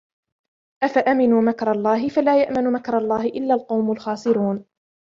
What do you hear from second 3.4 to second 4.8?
الْقَوْمُ الْخَاسِرُونَ